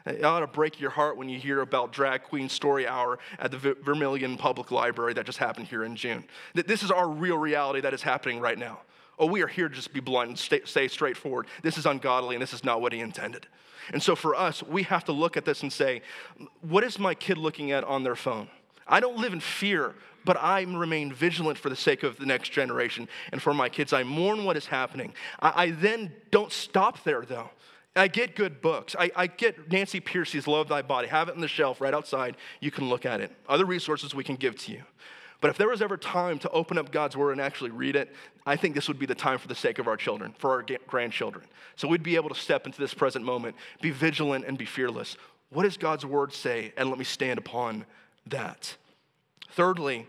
[0.05, 3.49] It ought to break your heart when you hear about Drag Queen Story Hour at
[3.49, 6.23] the Vermillion Public Library that just happened here in June.
[6.53, 8.81] This is our real reality that is happening right now.
[9.17, 11.47] Oh, we are here to just be blunt and stay, stay straightforward.
[11.63, 13.47] This is ungodly and this is not what he intended.
[13.93, 16.01] And so for us, we have to look at this and say,
[16.61, 18.47] what is my kid looking at on their phone?
[18.87, 22.49] I don't live in fear, but I remain vigilant for the sake of the next
[22.49, 23.93] generation and for my kids.
[23.93, 25.13] I mourn what is happening.
[25.39, 27.49] I, I then don't stop there, though.
[27.95, 28.95] I get good books.
[28.99, 31.07] I, I, get Nancy Pearcey's Love Thy Body.
[31.07, 32.35] Have it on the shelf right outside.
[32.59, 33.31] You can look at it.
[33.47, 34.83] Other resources we can give to you.
[35.39, 38.13] But if there was ever time to open up God's Word and actually read it,
[38.45, 40.65] I think this would be the time for the sake of our children, for our
[40.87, 41.45] grandchildren.
[41.75, 45.17] So we'd be able to step into this present moment, be vigilant, and be fearless.
[45.49, 46.73] What does God's Word say?
[46.77, 47.85] And let me stand upon
[48.27, 48.75] that.
[49.51, 50.07] Thirdly,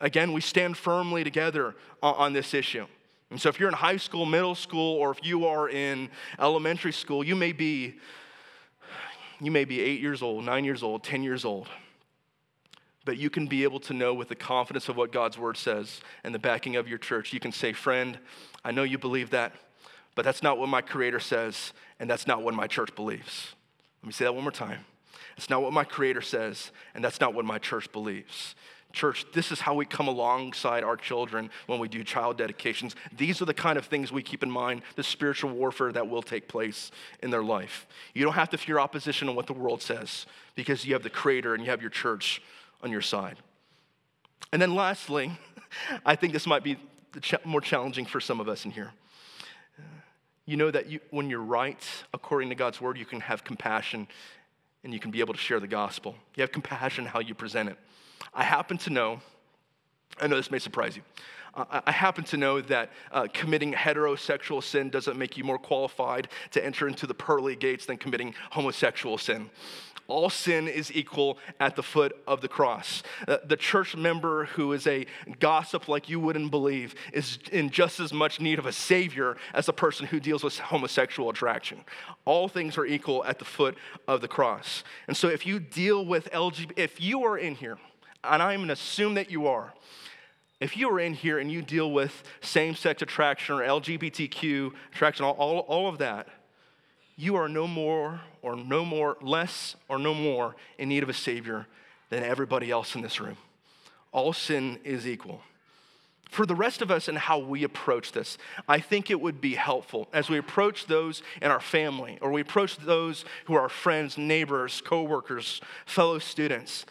[0.00, 2.86] again, we stand firmly together on this issue.
[3.30, 6.92] And so, if you're in high school, middle school, or if you are in elementary
[6.92, 7.98] school, you may be
[9.40, 11.68] you may be eight years old, nine years old, 10 years old.
[13.04, 16.00] But you can be able to know with the confidence of what God's word says
[16.24, 17.32] and the backing of your church.
[17.32, 18.18] You can say, Friend,
[18.64, 19.52] I know you believe that,
[20.14, 23.54] but that's not what my Creator says, and that's not what my church believes.
[24.02, 24.80] Let me say that one more time.
[25.36, 28.54] It's not what my Creator says, and that's not what my church believes.
[28.96, 32.96] Church, this is how we come alongside our children when we do child dedications.
[33.14, 36.22] These are the kind of things we keep in mind, the spiritual warfare that will
[36.22, 36.90] take place
[37.22, 37.86] in their life.
[38.14, 41.10] You don't have to fear opposition on what the world says because you have the
[41.10, 42.40] Creator and you have your church
[42.82, 43.36] on your side.
[44.50, 45.30] And then lastly,
[46.06, 46.78] I think this might be
[47.44, 48.92] more challenging for some of us in here.
[50.46, 54.08] You know that you, when you're right according to God's word, you can have compassion
[54.84, 56.14] and you can be able to share the gospel.
[56.34, 57.76] You have compassion how you present it.
[58.34, 59.20] I happen to know
[60.18, 61.02] I know this may surprise you.
[61.54, 66.28] Uh, I happen to know that uh, committing heterosexual sin doesn't make you more qualified
[66.52, 69.50] to enter into the pearly gates than committing homosexual sin.
[70.08, 73.02] All sin is equal at the foot of the cross.
[73.26, 75.04] Uh, the church member who is a
[75.40, 79.68] gossip like you wouldn't believe is in just as much need of a savior as
[79.68, 81.84] a person who deals with homosexual attraction.
[82.24, 83.76] All things are equal at the foot
[84.06, 84.84] of the cross.
[85.08, 87.78] And so if you deal with LGBT, if you are in here,
[88.28, 89.72] and I'm going to assume that you are,
[90.60, 95.24] if you are in here and you deal with same sex attraction or LGBTQ attraction,
[95.24, 96.28] all, all, all, of that,
[97.16, 101.14] you are no more or no more, less or no more in need of a
[101.14, 101.66] Savior
[102.08, 103.36] than everybody else in this room.
[104.12, 105.42] All sin is equal.
[106.30, 108.36] For the rest of us and how we approach this,
[108.68, 112.40] I think it would be helpful as we approach those in our family or we
[112.40, 116.86] approach those who are our friends, neighbors, coworkers, fellow students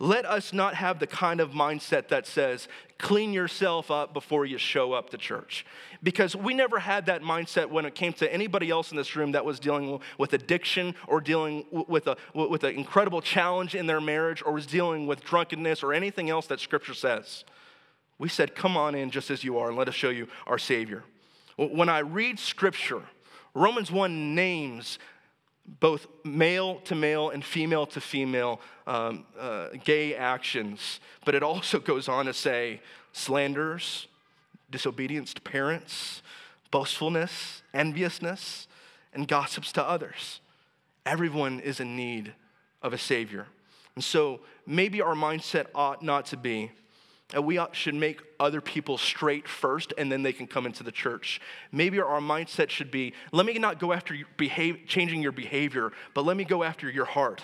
[0.00, 4.56] let us not have the kind of mindset that says, clean yourself up before you
[4.56, 5.66] show up to church.
[6.02, 9.32] Because we never had that mindset when it came to anybody else in this room
[9.32, 14.00] that was dealing with addiction or dealing with, a, with an incredible challenge in their
[14.00, 17.44] marriage or was dealing with drunkenness or anything else that Scripture says.
[18.18, 20.58] We said, come on in just as you are and let us show you our
[20.58, 21.04] Savior.
[21.58, 23.02] When I read Scripture,
[23.52, 24.98] Romans 1 names
[25.78, 31.78] both male to male and female to female um, uh, gay actions, but it also
[31.78, 32.80] goes on to say
[33.12, 34.08] slanders,
[34.70, 36.22] disobedience to parents,
[36.70, 38.66] boastfulness, enviousness,
[39.12, 40.40] and gossips to others.
[41.06, 42.34] Everyone is in need
[42.82, 43.46] of a Savior.
[43.94, 46.70] And so maybe our mindset ought not to be
[47.32, 50.92] and we should make other people straight first and then they can come into the
[50.92, 51.40] church.
[51.72, 56.24] Maybe our mindset should be let me not go after behave, changing your behavior, but
[56.24, 57.42] let me go after your heart.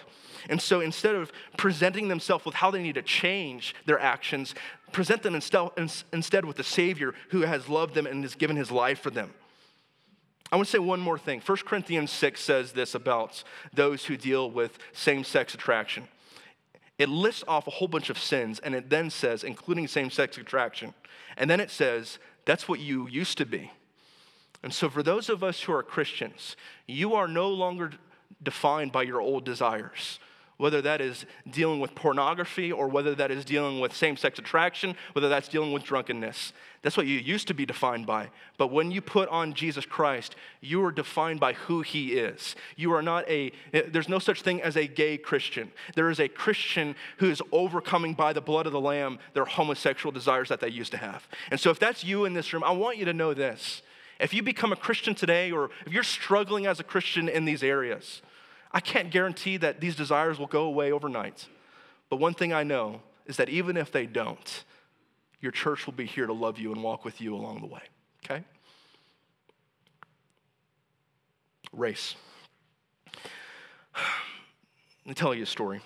[0.49, 4.55] And so instead of presenting themselves with how they need to change their actions,
[4.93, 9.01] present them instead with the Savior who has loved them and has given his life
[9.01, 9.33] for them.
[10.53, 11.43] I want to say one more thing.
[11.45, 13.43] 1 Corinthians 6 says this about
[13.75, 16.07] those who deal with same sex attraction.
[16.99, 20.39] It lists off a whole bunch of sins, and it then says, including same sex
[20.39, 20.95] attraction.
[21.37, 23.71] And then it says, that's what you used to be.
[24.63, 26.57] And so, for those of us who are Christians,
[26.87, 27.93] you are no longer
[28.43, 30.19] defined by your old desires
[30.59, 34.97] whether that is dealing with pornography or whether that is dealing with same sex attraction,
[35.13, 36.53] whether that's dealing with drunkenness.
[36.83, 38.31] That's what you used to be defined by.
[38.59, 42.55] But when you put on Jesus Christ, you are defined by who he is.
[42.77, 45.73] You are not a, eh, there's no such thing as a gay Christian.
[45.95, 50.13] There is a Christian who is overcoming by the blood of the Lamb their homosexual
[50.13, 51.27] desires that they used to have.
[51.51, 53.83] And so if that's you in this room, I want you to know this.
[54.19, 57.63] If you become a Christian today, or if you're struggling as a Christian in these
[57.63, 58.23] areas,
[58.77, 61.49] I can't guarantee that these desires will go away overnight.
[62.11, 64.65] But one thing I know is that even if they don't,
[65.41, 67.81] your church will be here to love you and walk with you along the way,
[68.23, 68.45] okay?
[71.73, 72.17] Race.
[73.95, 75.81] Let me tell you a story.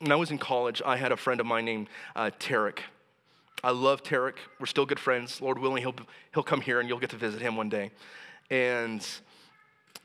[0.00, 2.78] When I was in college, I had a friend of mine named uh, Tarek.
[3.62, 4.38] I love Tarek.
[4.58, 5.40] We're still good friends.
[5.40, 5.94] Lord willing, he'll,
[6.34, 7.92] he'll come here and you'll get to visit him one day.
[8.50, 9.06] And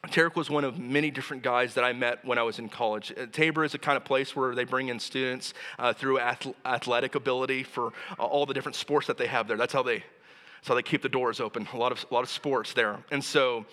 [0.07, 3.13] Tarek was one of many different guys that I met when I was in college.
[3.15, 6.55] Uh, Tabor is a kind of place where they bring in students uh, through ath-
[6.65, 9.57] athletic ability for uh, all the different sports that they have there.
[9.57, 11.67] That's how they, that's how they keep the doors open.
[11.73, 12.97] A lot of, a lot of sports there.
[13.11, 13.65] And so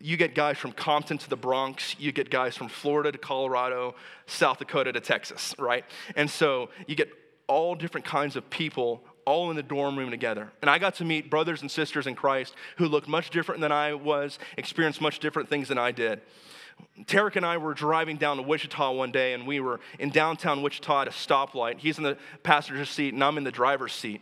[0.00, 3.94] you get guys from Compton to the Bronx, you get guys from Florida to Colorado,
[4.26, 5.84] South Dakota to Texas, right?
[6.16, 7.10] And so you get
[7.46, 10.50] all different kinds of people all in the dorm room together.
[10.60, 13.72] And I got to meet brothers and sisters in Christ who looked much different than
[13.72, 16.20] I was, experienced much different things than I did.
[17.04, 20.62] Tarek and I were driving down to Wichita one day, and we were in downtown
[20.62, 21.78] Wichita at a stoplight.
[21.78, 24.20] He's in the passenger seat, and I'm in the driver's seat.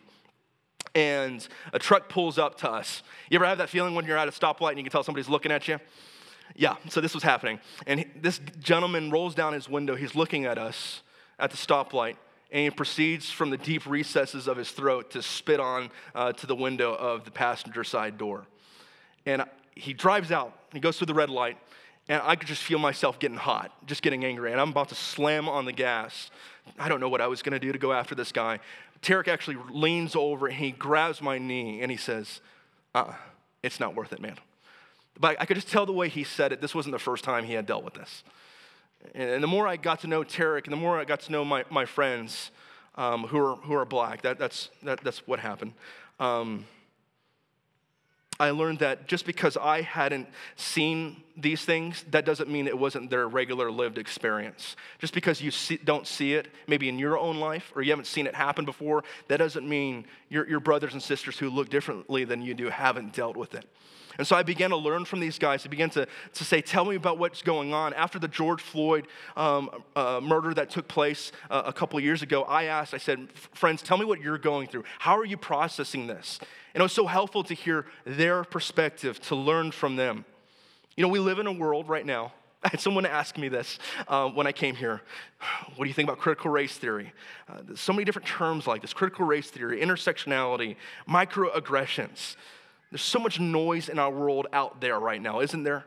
[0.95, 3.03] And a truck pulls up to us.
[3.31, 5.29] You ever have that feeling when you're at a stoplight and you can tell somebody's
[5.29, 5.79] looking at you?
[6.57, 7.61] Yeah, so this was happening.
[7.87, 9.95] And this gentleman rolls down his window.
[9.95, 11.03] He's looking at us
[11.39, 12.17] at the stoplight
[12.53, 16.47] and he proceeds from the deep recesses of his throat to spit on uh, to
[16.47, 18.47] the window of the passenger side door.
[19.27, 21.57] And he drives out, he goes through the red light,
[22.09, 24.95] and I could just feel myself getting hot, just getting angry, and I'm about to
[24.95, 26.31] slam on the gas.
[26.79, 28.59] I don't know what I was gonna do to go after this guy.
[29.03, 32.41] Tarek actually leans over and he grabs my knee and he says,
[32.95, 33.13] uh
[33.63, 34.37] it's not worth it, man.
[35.19, 37.45] But I could just tell the way he said it, this wasn't the first time
[37.45, 38.25] he had dealt with this.
[39.15, 41.45] And the more I got to know Tarek, and the more I got to know
[41.45, 42.51] my, my friends
[42.97, 45.73] um, who, are, who are black, that, that's, that, that's what happened.
[46.19, 46.67] Um,
[48.41, 50.27] I learned that just because I hadn't
[50.57, 54.77] seen these things, that doesn't mean it wasn't their regular lived experience.
[54.99, 58.07] Just because you see, don't see it, maybe in your own life, or you haven't
[58.07, 62.25] seen it happen before, that doesn't mean your, your brothers and sisters who look differently
[62.25, 63.67] than you do haven't dealt with it.
[64.17, 65.67] And so I began to learn from these guys.
[65.67, 67.93] I began to, to say, Tell me about what's going on.
[67.93, 72.43] After the George Floyd um, uh, murder that took place uh, a couple years ago,
[72.45, 74.85] I asked, I said, Friends, tell me what you're going through.
[74.99, 76.41] How are you processing this?
[76.75, 80.25] And it was so helpful to hear their perspective, to learn from them.
[80.97, 82.33] You know, we live in a world right now.
[82.63, 85.01] I had someone ask me this uh, when I came here.
[85.77, 87.13] What do you think about critical race theory?
[87.49, 90.77] Uh, so many different terms like this critical race theory, intersectionality,
[91.09, 92.37] microaggressions.
[92.91, 95.87] There's so much noise in our world out there right now, isn't there?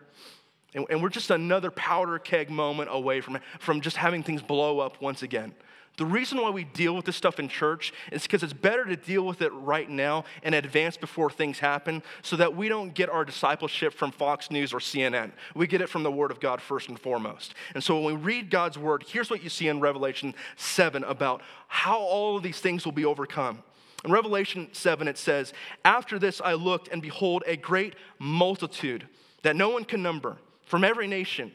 [0.73, 4.79] And, and we're just another powder keg moment away from, from just having things blow
[4.79, 5.53] up once again.
[5.97, 8.95] The reason why we deal with this stuff in church is because it's better to
[8.95, 13.09] deal with it right now and advance before things happen so that we don't get
[13.09, 15.31] our discipleship from Fox News or CNN.
[15.53, 17.53] We get it from the Word of God first and foremost.
[17.75, 21.43] And so when we read God's Word, here's what you see in Revelation 7 about
[21.67, 23.61] how all of these things will be overcome.
[24.03, 25.53] In Revelation 7, it says,
[25.85, 29.07] After this I looked, and behold, a great multitude
[29.43, 31.51] that no one can number from every nation,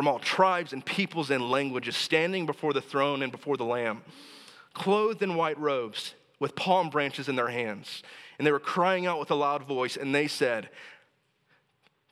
[0.00, 4.00] from all tribes and peoples and languages, standing before the throne and before the Lamb,
[4.72, 8.02] clothed in white robes, with palm branches in their hands.
[8.38, 10.70] And they were crying out with a loud voice, and they said,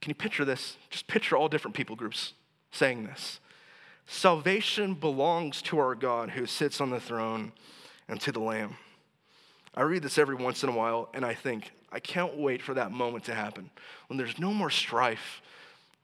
[0.03, 0.77] Can you picture this?
[0.91, 2.35] Just picture all different people groups
[2.73, 3.41] saying this.
[4.07, 7.53] Salvation belongs to our God who sits on the throne
[8.07, 8.77] and to the Lamb.
[9.75, 12.75] I read this every once in a while and I think, I can't wait for
[12.75, 13.71] that moment to happen
[14.09, 15.41] when there's no more strife,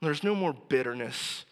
[0.01, 1.45] there's no more bitterness,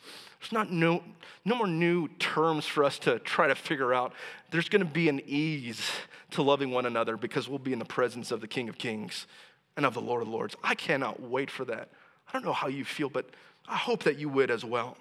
[0.42, 1.04] there's not no,
[1.44, 4.12] no more new terms for us to try to figure out.
[4.50, 5.88] There's going to be an ease
[6.32, 9.28] to loving one another because we'll be in the presence of the King of Kings
[9.76, 10.56] and of the Lord of Lords.
[10.64, 11.90] I cannot wait for that.
[12.26, 13.30] I don't know how you feel, but
[13.68, 14.96] I hope that you would as well.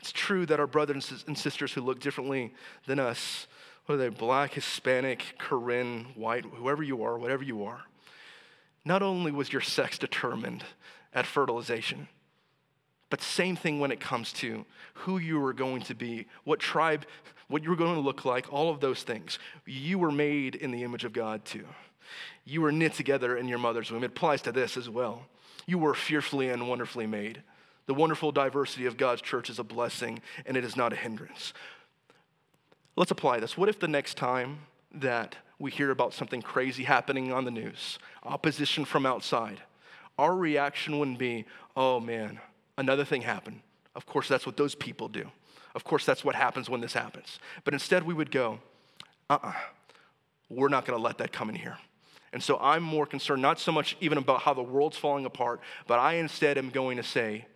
[0.00, 2.52] It's true that our brothers and sisters who look differently
[2.86, 3.46] than us,
[3.86, 7.82] whether they're black, Hispanic, Korean, white, whoever you are, whatever you are,
[8.84, 10.64] not only was your sex determined
[11.14, 12.08] at fertilization,
[13.14, 17.06] but same thing when it comes to who you were going to be, what tribe,
[17.46, 19.38] what you were going to look like, all of those things.
[19.64, 21.64] You were made in the image of God too.
[22.44, 24.02] You were knit together in your mother's womb.
[24.02, 25.26] It applies to this as well.
[25.64, 27.44] You were fearfully and wonderfully made.
[27.86, 31.52] The wonderful diversity of God's church is a blessing and it is not a hindrance.
[32.96, 33.56] Let's apply this.
[33.56, 34.58] What if the next time
[34.92, 39.60] that we hear about something crazy happening on the news, opposition from outside,
[40.18, 41.44] our reaction wouldn't be,
[41.76, 42.40] oh man,
[42.76, 43.60] another thing happened.
[43.94, 45.30] Of course, that's what those people do.
[45.74, 47.38] Of course, that's what happens when this happens.
[47.64, 48.60] But instead, we would go,
[49.28, 49.54] uh uh-uh, uh,
[50.48, 51.78] we are not gonna let that come in here.
[52.32, 55.60] And so I'm more concerned, not so much even about how the world's falling apart,
[55.86, 57.46] but I instead am going to say,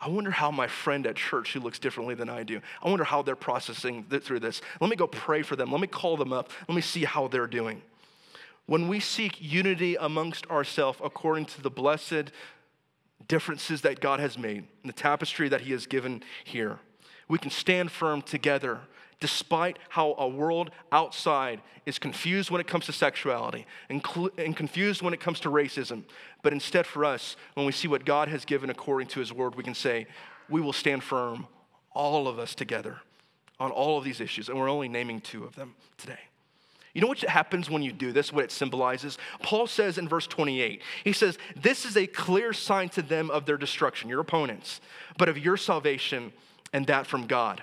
[0.00, 3.04] I wonder how my friend at church who looks differently than I do, I wonder
[3.04, 4.60] how they're processing through this.
[4.82, 5.72] Let me go pray for them.
[5.72, 6.50] Let me call them up.
[6.68, 7.80] Let me see how they're doing.
[8.66, 12.30] When we seek unity amongst ourselves according to the blessed
[13.26, 16.78] differences that God has made, the tapestry that He has given here,
[17.28, 18.80] we can stand firm together
[19.20, 24.56] despite how a world outside is confused when it comes to sexuality and, cl- and
[24.56, 26.04] confused when it comes to racism.
[26.42, 29.56] But instead, for us, when we see what God has given according to His word,
[29.56, 30.06] we can say,
[30.48, 31.48] we will stand firm,
[31.92, 33.00] all of us together,
[33.58, 34.48] on all of these issues.
[34.48, 36.27] And we're only naming two of them today.
[36.94, 39.18] You know what happens when you do this, what it symbolizes?
[39.42, 43.46] Paul says in verse 28, he says, This is a clear sign to them of
[43.46, 44.80] their destruction, your opponents,
[45.16, 46.32] but of your salvation
[46.72, 47.62] and that from God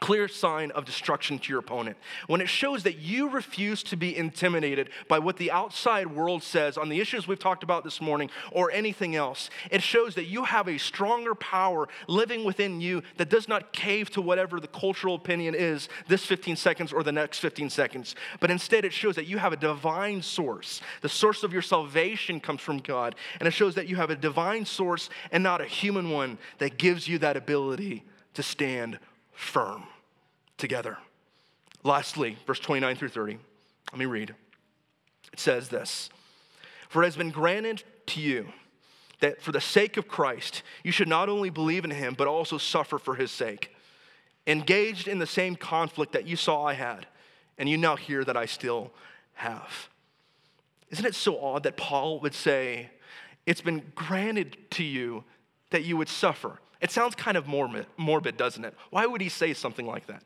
[0.00, 1.96] clear sign of destruction to your opponent.
[2.26, 6.78] When it shows that you refuse to be intimidated by what the outside world says
[6.78, 10.44] on the issues we've talked about this morning or anything else, it shows that you
[10.44, 15.14] have a stronger power living within you that does not cave to whatever the cultural
[15.14, 19.26] opinion is this 15 seconds or the next 15 seconds, but instead it shows that
[19.26, 20.80] you have a divine source.
[21.00, 24.16] The source of your salvation comes from God, and it shows that you have a
[24.16, 28.98] divine source and not a human one that gives you that ability to stand
[29.38, 29.84] firm
[30.56, 30.98] together.
[31.84, 33.38] Lastly, verse 29 through 30.
[33.92, 34.34] Let me read.
[35.32, 36.10] It says this
[36.88, 38.48] For it has been granted to you
[39.20, 42.58] that for the sake of Christ, you should not only believe in him, but also
[42.58, 43.74] suffer for his sake.
[44.46, 47.06] Engaged in the same conflict that you saw I had,
[47.58, 48.92] and you now hear that I still
[49.34, 49.88] have.
[50.90, 52.90] Isn't it so odd that Paul would say,
[53.46, 55.24] It's been granted to you
[55.70, 56.58] that you would suffer?
[56.80, 58.74] It sounds kind of morbid, doesn't it?
[58.90, 60.22] Why would he say something like that?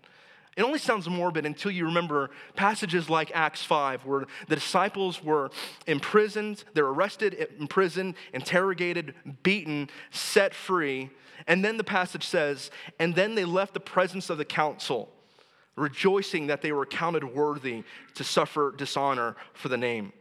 [0.54, 5.50] It only sounds morbid until you remember passages like Acts 5, where the disciples were
[5.86, 11.08] imprisoned, they're arrested, imprisoned, interrogated, beaten, set free.
[11.46, 15.08] And then the passage says, and then they left the presence of the council,
[15.74, 17.82] rejoicing that they were counted worthy
[18.14, 20.12] to suffer dishonor for the name.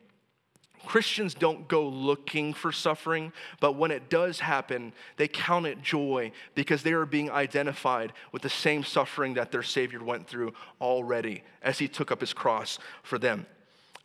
[0.86, 6.32] Christians don't go looking for suffering, but when it does happen, they count it joy
[6.56, 11.44] because they are being identified with the same suffering that their Savior went through already
[11.62, 13.46] as he took up his cross for them.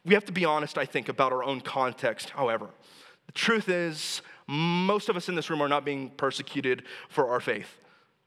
[0.05, 2.69] We have to be honest, I think, about our own context, however.
[3.27, 7.41] The truth is, most of us in this room are not being persecuted for our
[7.41, 7.69] faith.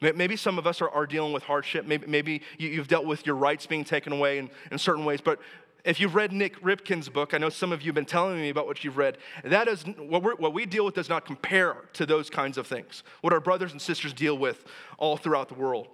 [0.01, 1.85] Maybe some of us are, are dealing with hardship.
[1.85, 5.19] Maybe, maybe you, have dealt with your rights being taken away in, in certain ways,
[5.19, 5.39] but
[5.83, 8.49] if you've read Nik Ripken's book, I know some of you have been telling me
[8.49, 9.17] about what you've read.
[9.43, 13.03] That is what, what we deal with does not compare to those kinds of things.
[13.21, 14.65] What our brothers and sisters deal with
[14.97, 15.87] all throughout the world.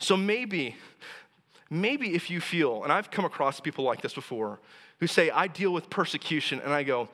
[0.00, 0.76] So maybe,
[1.68, 4.58] maybe if you feel, and I've come across people like this before,
[4.98, 7.08] who say, I deal with persecution, and I go,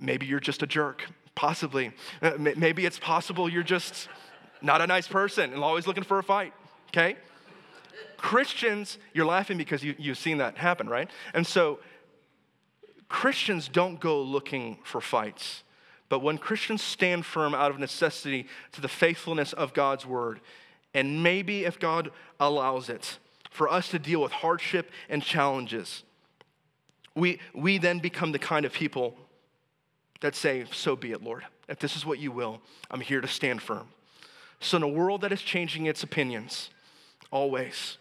[0.00, 1.06] maybe you're just a jerk.
[1.34, 1.92] Possibly.
[2.38, 4.08] Maybe it's possible you're just
[4.62, 6.54] not a nice person and always looking for a fight.
[6.88, 7.16] Okay?
[8.16, 11.10] Christians, you're laughing because you, you've seen that happen, right?
[11.34, 11.78] And so
[13.08, 15.62] Christians don't go looking for fights.
[16.08, 20.40] But when Christians stand firm out of necessity to the faithfulness of God's word,
[20.94, 23.18] and maybe if God allows it,
[23.50, 26.04] for us to deal with hardship and challenges,
[27.14, 29.16] we, we then become the kind of people
[30.20, 31.44] that say, So be it, Lord.
[31.68, 32.60] If this is what you will,
[32.90, 33.88] I'm here to stand firm.
[34.60, 36.70] So, in a world that is changing its opinions,
[37.30, 37.98] always,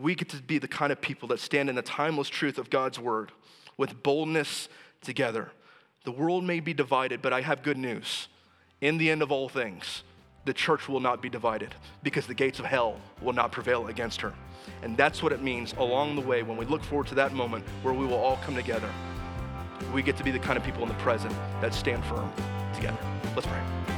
[0.00, 2.70] we get to be the kind of people that stand in the timeless truth of
[2.70, 3.32] God's word
[3.76, 4.68] with boldness
[5.02, 5.50] together.
[6.04, 8.28] The world may be divided, but I have good news.
[8.80, 10.04] In the end of all things,
[10.44, 14.20] the church will not be divided because the gates of hell will not prevail against
[14.20, 14.32] her.
[14.82, 17.64] And that's what it means along the way when we look forward to that moment
[17.82, 18.90] where we will all come together.
[19.92, 22.32] We get to be the kind of people in the present that stand firm
[22.74, 22.98] together.
[23.34, 23.97] Let's pray.